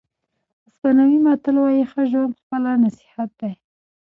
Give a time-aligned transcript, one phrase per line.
[0.67, 3.53] اسپانوي متل وایي ښه ژوند خپله نصیحت دی.